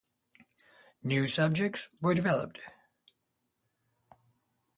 New 1.03 1.27
subjects 1.27 1.89
were 2.01 2.15
developed. 2.15 2.59